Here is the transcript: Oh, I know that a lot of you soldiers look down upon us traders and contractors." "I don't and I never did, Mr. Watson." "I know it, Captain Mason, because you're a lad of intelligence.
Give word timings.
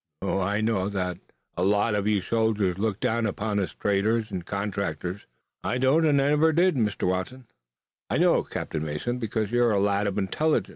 Oh, 0.23 0.39
I 0.39 0.61
know 0.61 0.89
that 0.89 1.19
a 1.55 1.61
lot 1.63 1.93
of 1.93 2.07
you 2.07 2.21
soldiers 2.21 2.79
look 2.79 2.99
down 2.99 3.27
upon 3.27 3.59
us 3.59 3.75
traders 3.75 4.31
and 4.31 4.43
contractors." 4.43 5.27
"I 5.63 5.77
don't 5.77 6.05
and 6.05 6.19
I 6.19 6.29
never 6.29 6.51
did, 6.51 6.73
Mr. 6.75 7.07
Watson." 7.07 7.45
"I 8.09 8.17
know 8.17 8.39
it, 8.39 8.49
Captain 8.49 8.83
Mason, 8.83 9.19
because 9.19 9.51
you're 9.51 9.69
a 9.71 9.79
lad 9.79 10.07
of 10.07 10.17
intelligence. 10.17 10.69